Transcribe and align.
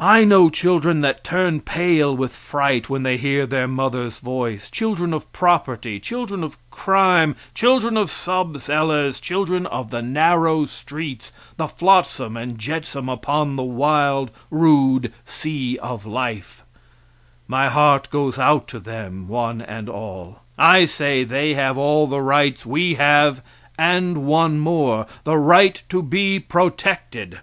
I 0.00 0.24
know 0.24 0.48
children 0.48 1.02
that 1.02 1.22
turn 1.22 1.60
pale 1.60 2.16
with 2.16 2.34
fright 2.34 2.88
when 2.88 3.02
they 3.02 3.18
hear 3.18 3.44
their 3.44 3.68
mother's 3.68 4.20
voice; 4.20 4.70
children 4.70 5.12
of 5.12 5.30
property; 5.34 6.00
children 6.00 6.42
of 6.42 6.56
crime, 6.70 7.36
children 7.54 7.98
of 7.98 8.10
sub 8.10 8.58
cellars; 8.58 9.20
children 9.20 9.66
of 9.66 9.90
the 9.90 10.00
narrow 10.00 10.64
streets, 10.64 11.30
the 11.58 11.68
flotsam 11.68 12.38
and 12.38 12.56
jetsam 12.58 13.10
upon 13.10 13.56
the 13.56 13.62
wild, 13.62 14.30
rude 14.50 15.12
sea 15.26 15.76
of 15.80 16.06
life 16.06 16.64
my 17.46 17.68
heart 17.68 18.08
goes 18.08 18.38
out 18.38 18.68
to 18.68 18.80
them 18.80 19.28
one 19.28 19.60
and 19.60 19.90
all; 19.90 20.40
I 20.56 20.86
say 20.86 21.22
they 21.22 21.52
have 21.52 21.76
all 21.76 22.06
the 22.06 22.22
rights 22.22 22.64
we 22.64 22.94
have 22.94 23.42
and 23.78 24.24
one 24.24 24.58
more 24.58 25.04
the 25.24 25.36
right 25.36 25.82
to 25.90 26.02
be 26.02 26.40
protected. 26.40 27.40